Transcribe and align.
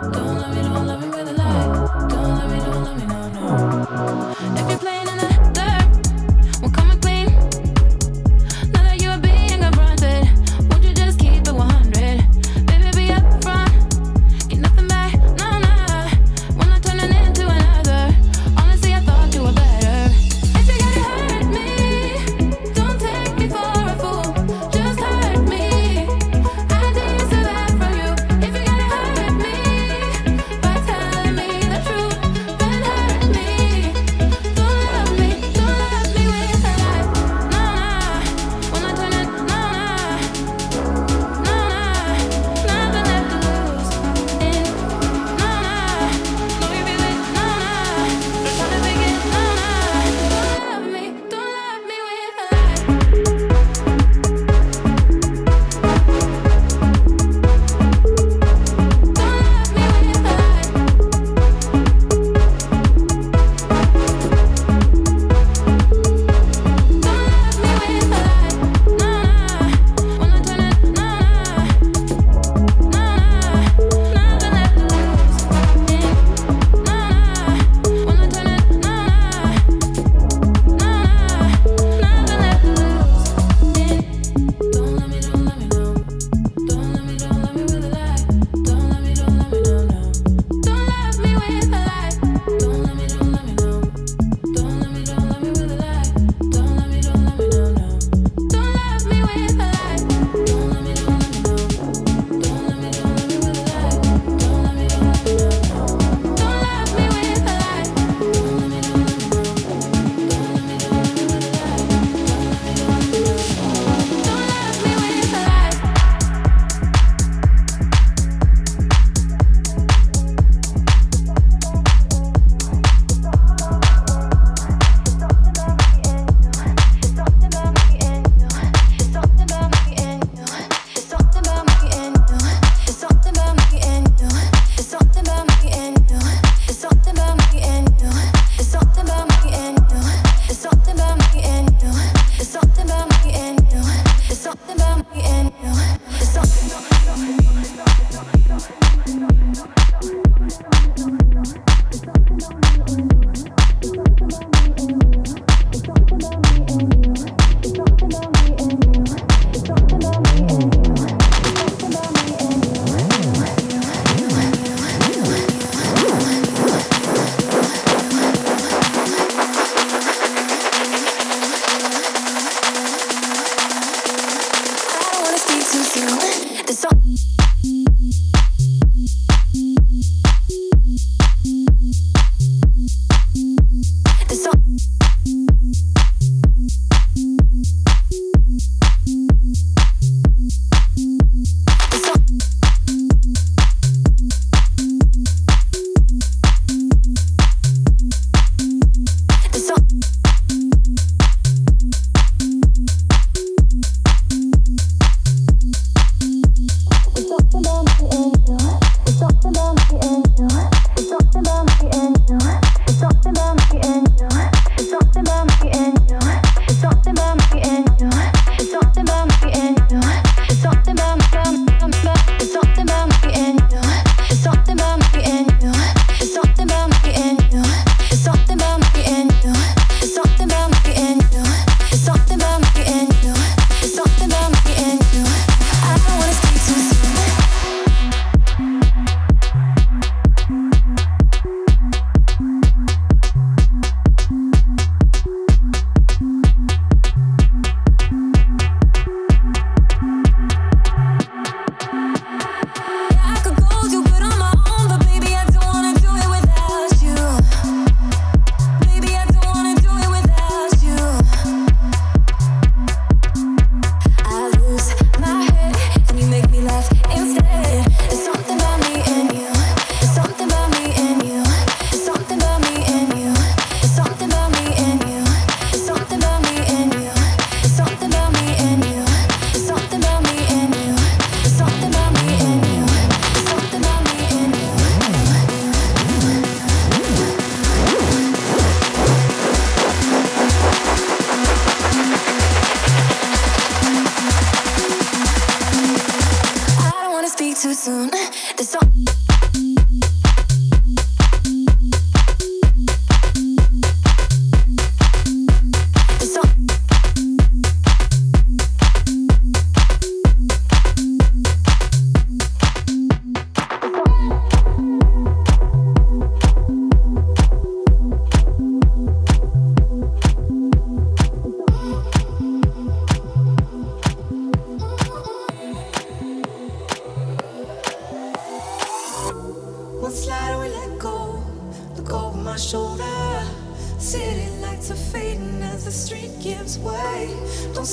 Don't 0.00 0.38
love 0.38 0.54
me, 0.54 0.62
don't 0.62 0.86
love 0.86 1.00
me 1.02 1.08
with 1.08 1.28
a 1.28 1.32
lie. 1.34 2.08
Don't 2.08 2.38
love 2.38 2.50
me, 2.50 2.58
don't 2.60 2.84
love 2.84 2.96
me. 2.96 3.11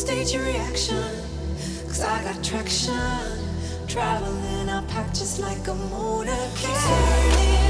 stage 0.09 0.33
your 0.33 0.43
reaction. 0.43 1.03
Cause 1.85 2.01
I 2.01 2.23
got 2.23 2.43
traction. 2.43 2.95
Traveling, 3.87 4.67
I 4.67 4.83
pack 4.87 5.09
just 5.09 5.39
like 5.39 5.67
a 5.67 5.75
motorcade. 5.91 7.68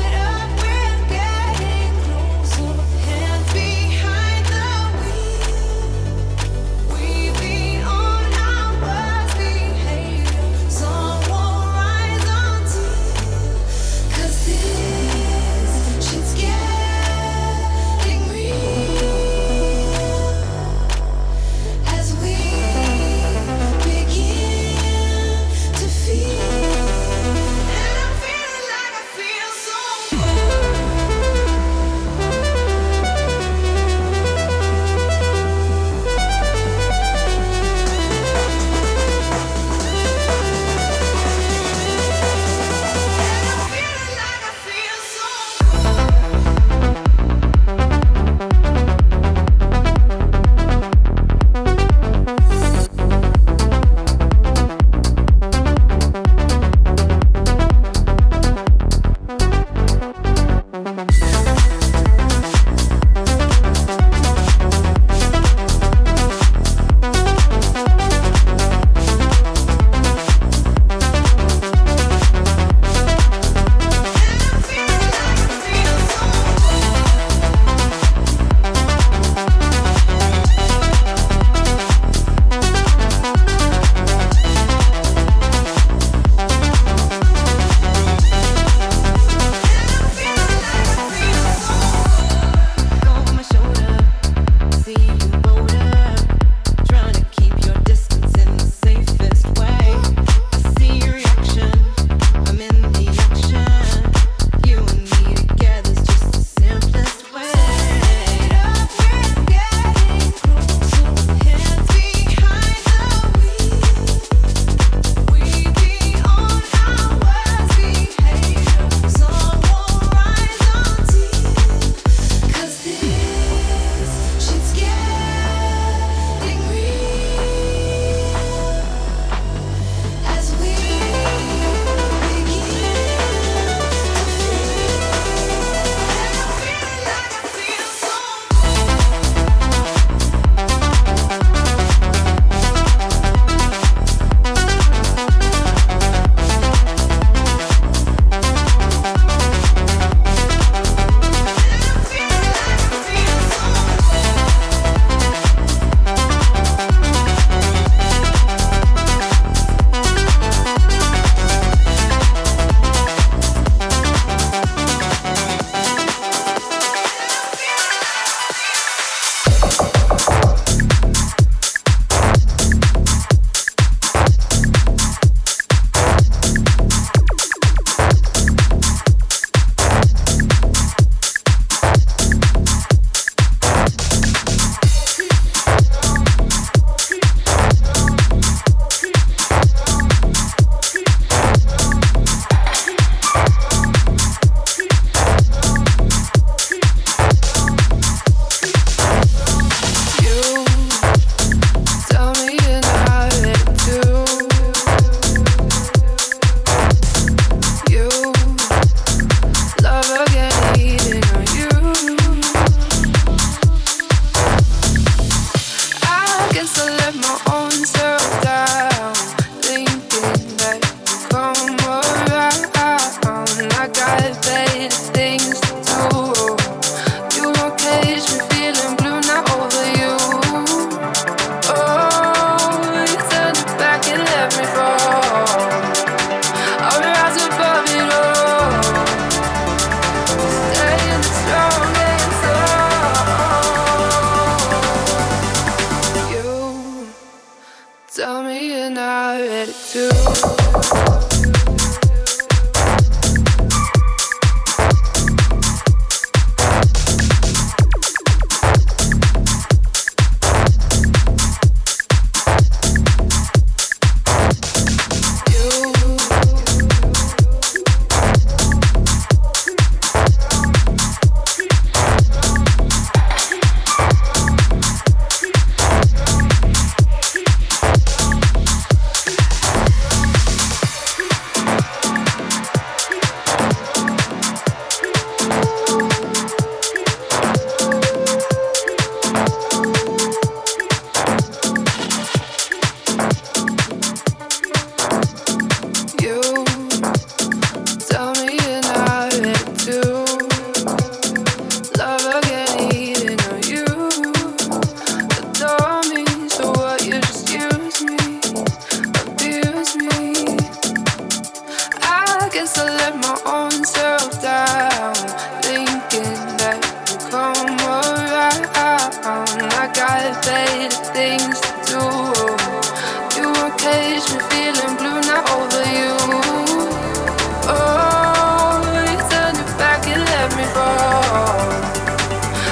me 330.58 330.64
fall. 330.76 331.70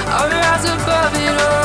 I'll 0.10 0.30
rise 0.30 0.66
above 0.66 1.16
it 1.16 1.42
all. 1.42 1.57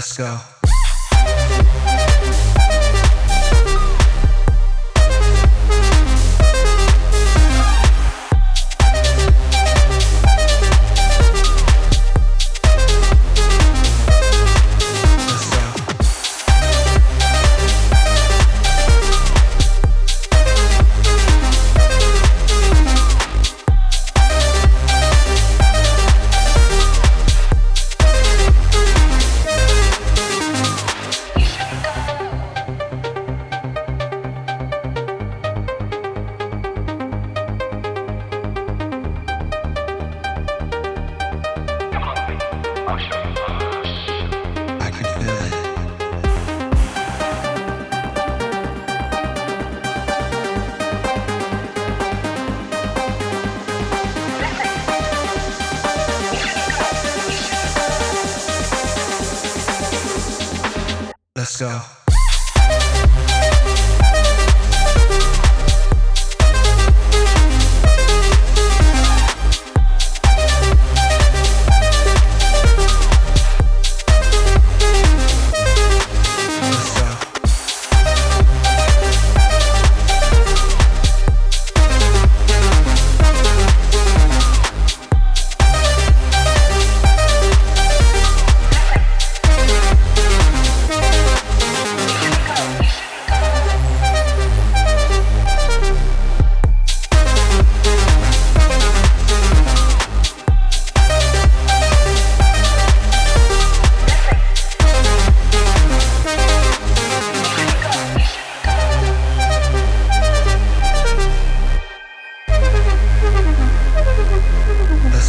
Let's 0.00 0.16
go. 0.16 1.89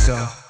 so. 0.02 0.41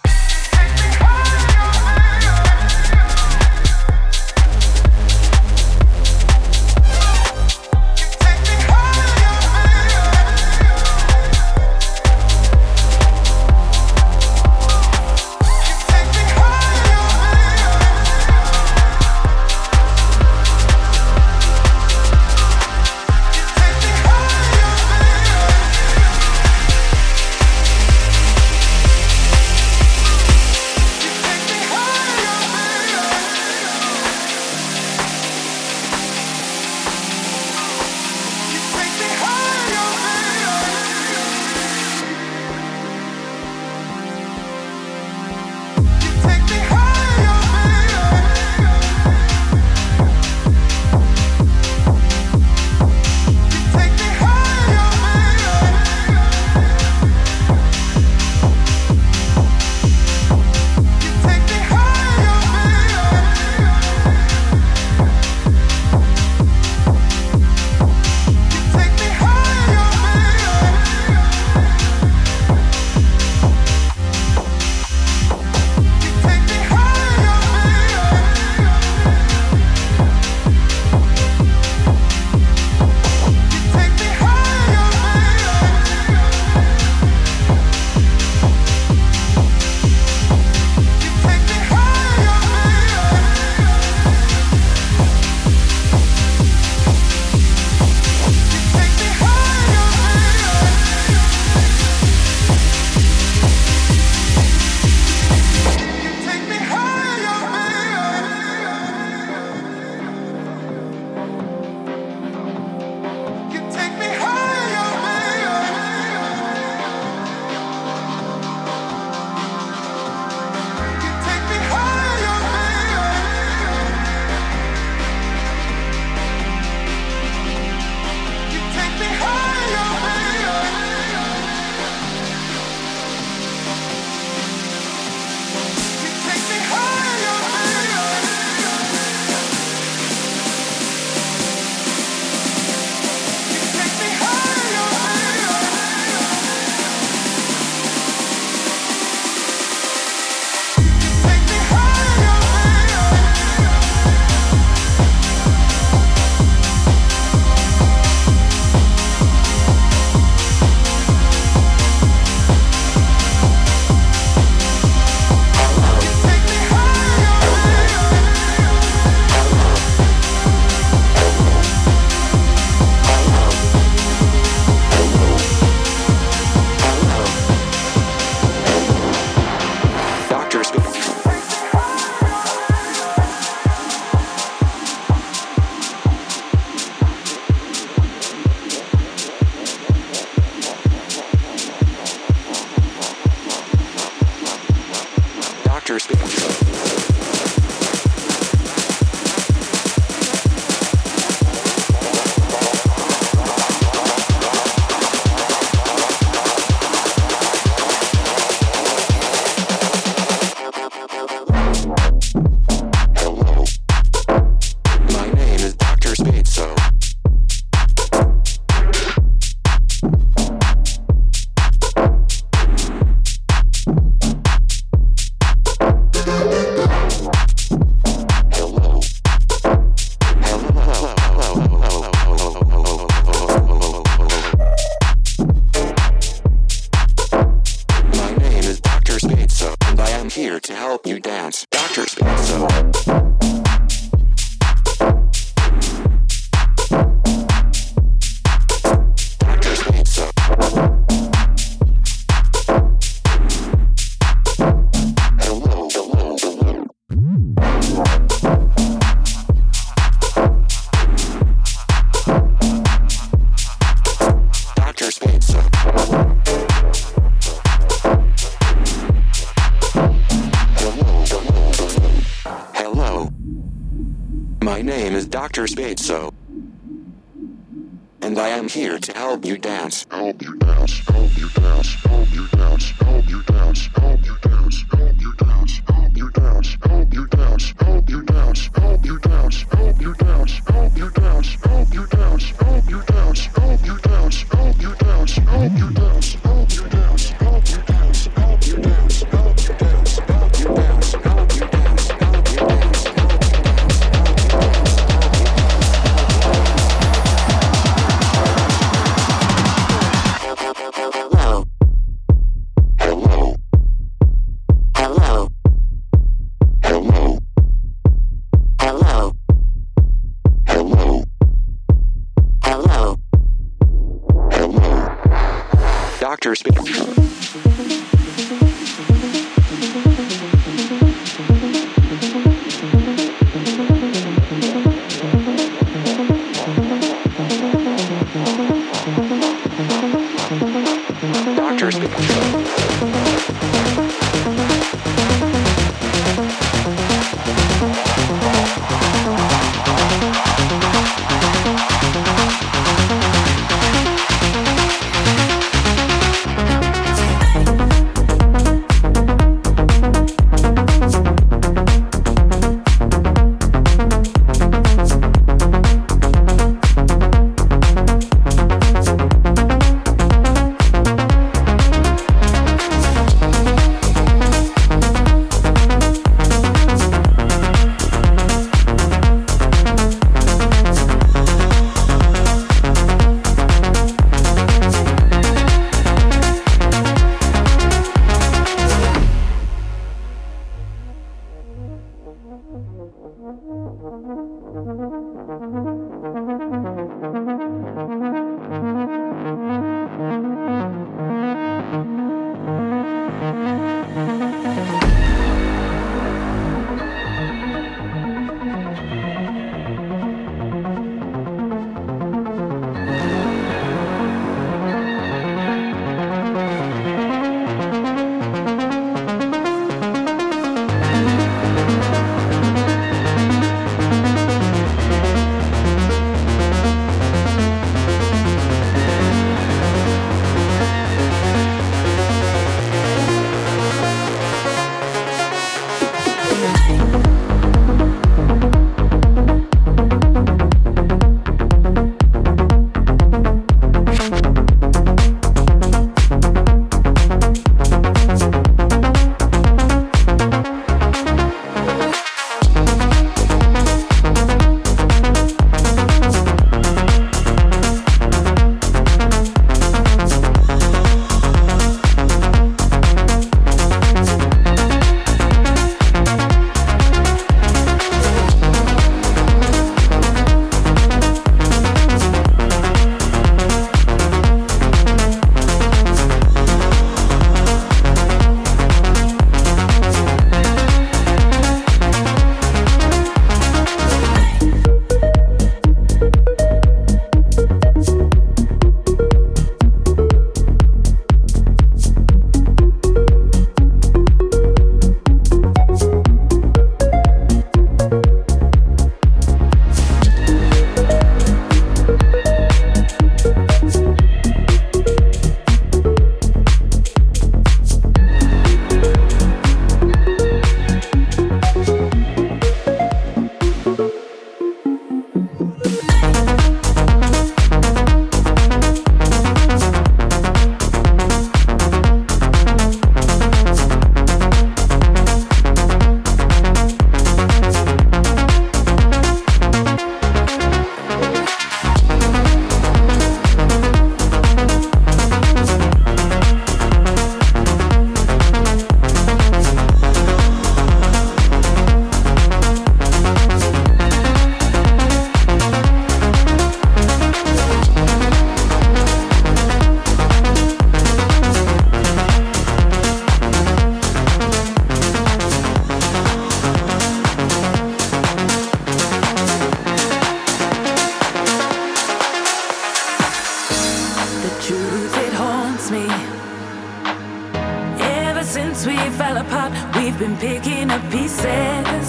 been 570.21 570.37
picking 570.37 570.91
up 570.91 571.01
pieces, 571.09 572.07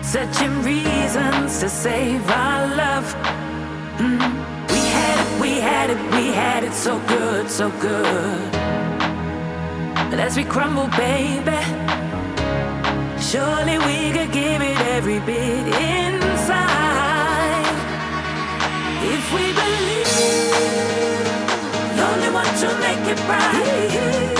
searching 0.00 0.62
reasons 0.62 1.60
to 1.60 1.68
save 1.68 2.26
our 2.30 2.74
love. 2.74 3.04
Mm. 3.98 4.32
We 4.72 4.80
had 4.96 5.16
it, 5.20 5.40
we 5.42 5.60
had 5.60 5.90
it, 5.90 5.98
we 6.16 6.32
had 6.32 6.64
it 6.64 6.72
so 6.72 6.98
good, 7.00 7.50
so 7.50 7.68
good. 7.82 8.50
But 10.08 10.20
as 10.20 10.38
we 10.38 10.44
crumble, 10.44 10.88
baby, 10.96 11.60
surely 13.20 13.76
we 13.88 14.10
could 14.16 14.32
give 14.32 14.62
it 14.62 14.80
every 14.96 15.20
bit 15.20 15.66
inside. 15.98 17.66
If 19.14 19.24
we 19.34 19.44
believe, 19.60 20.08
the 21.94 22.04
only 22.12 22.30
one 22.40 22.52
to 22.62 22.68
make 22.80 23.04
it 23.12 23.20
right 23.28 24.33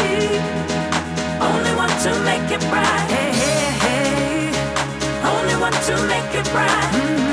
to 2.05 2.11
make 2.21 2.51
it 2.51 2.61
bright. 2.69 3.09
Hey, 3.09 3.33
hey, 3.33 3.71
hey. 3.85 4.51
Only 5.27 5.57
one 5.57 5.73
to 5.73 5.95
make 6.07 6.35
it 6.35 6.53
right. 6.53 6.91
Mm. 6.93 7.24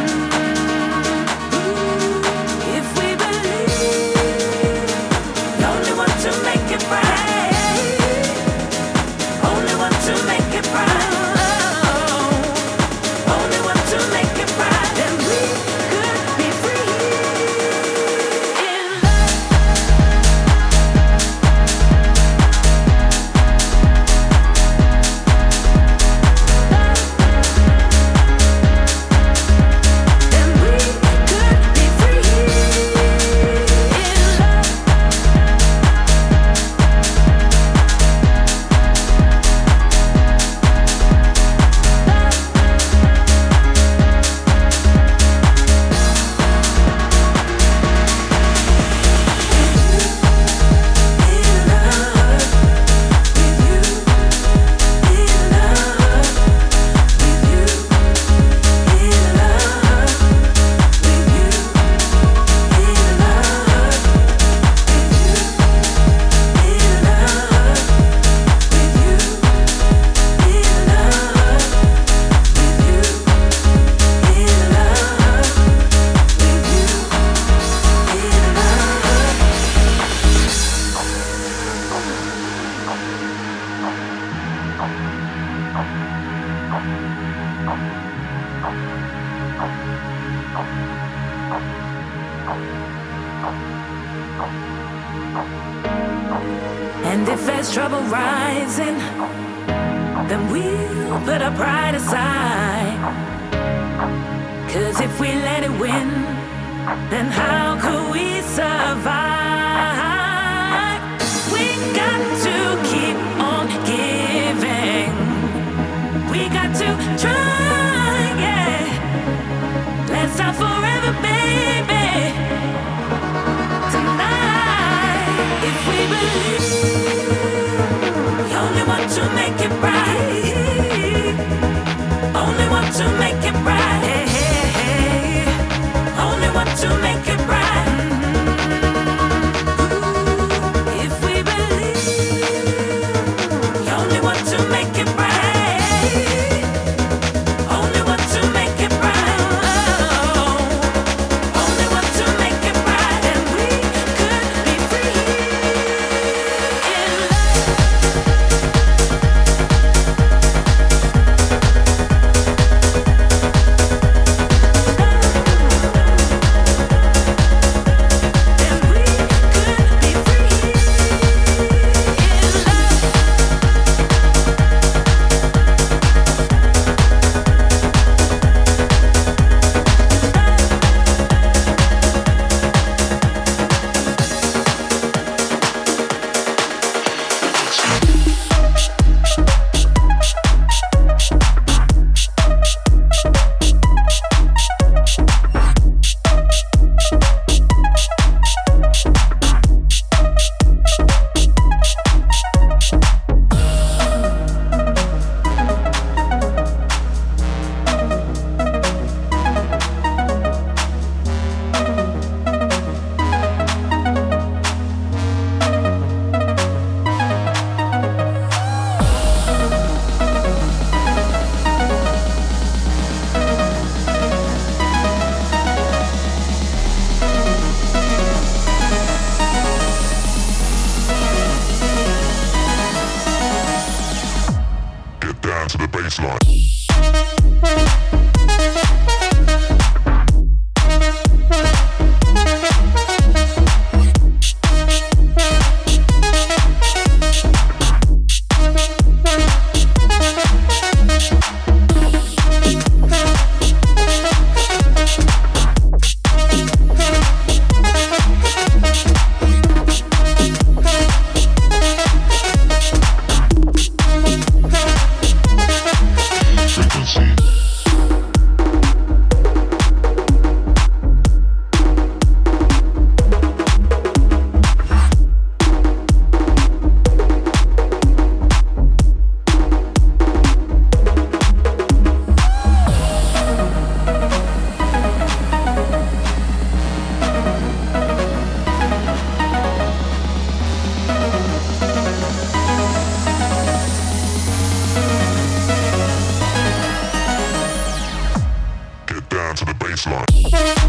baseline. 300.10 300.81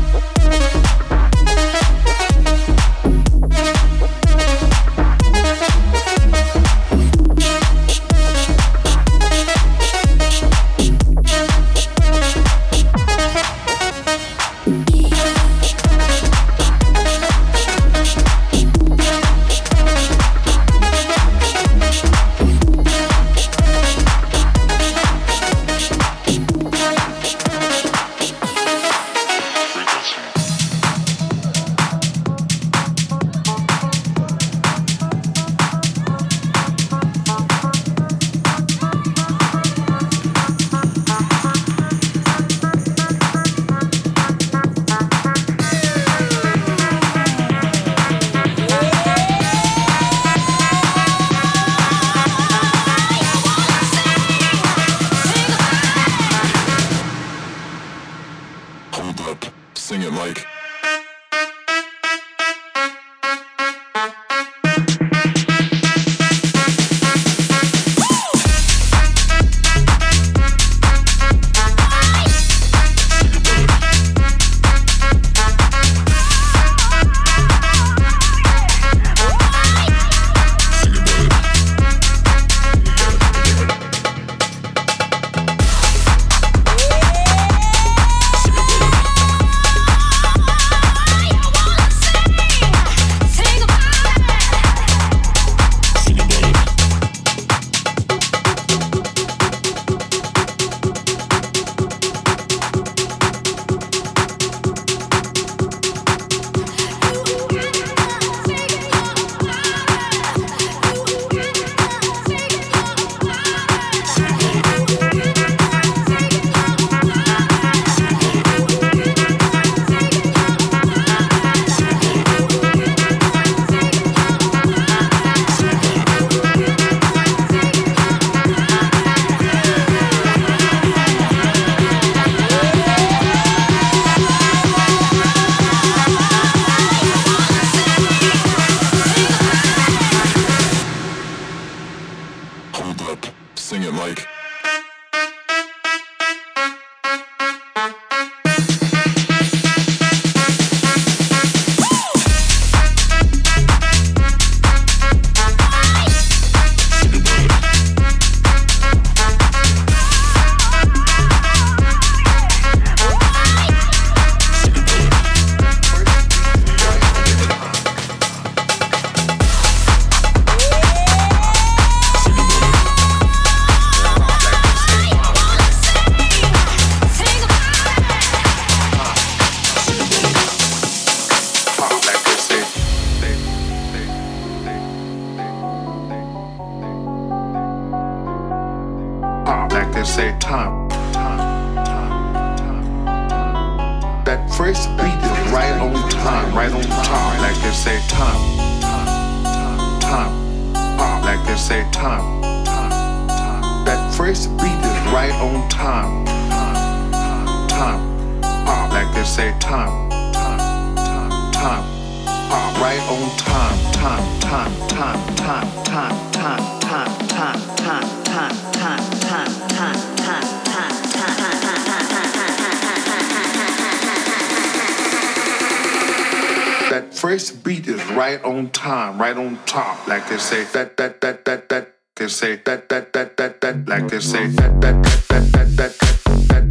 That 226.90 227.14
first 227.14 227.64
beat 227.64 227.88
is 227.88 228.04
right 228.10 228.42
on 228.44 228.68
time, 228.70 229.18
right 229.18 229.36
on 229.36 229.58
top, 229.64 230.06
like 230.06 230.28
they 230.28 230.36
say 230.36 230.64
that 230.74 230.96
that 230.98 231.20
that 231.22 231.44
that 231.46 231.68
that 231.70 231.94
they 232.16 232.28
say 232.28 232.56
that 232.64 232.88
that 232.90 233.12
that 233.14 233.36
that 233.38 233.60
that 233.62 233.88
like 233.88 234.08
they 234.08 234.20
say 234.20 234.48
that 234.48 234.80
that 234.82 235.02
that 235.02 235.28
that 235.30 235.52
that 235.52 235.72
that 235.72 235.94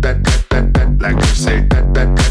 that 0.01 0.23
that 0.23 0.49
that 0.49 0.73
that. 0.73 1.01
like 1.01 1.15
they 1.15 1.33
say 1.33 1.61
that 1.61 1.93
that 1.95 2.30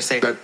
que 0.00 0.06
say 0.06 0.20
That 0.20 0.36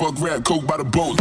fuck 0.00 0.18
rap, 0.18 0.42
coke 0.44 0.66
by 0.66 0.78
the 0.78 0.84
boat. 0.84 1.19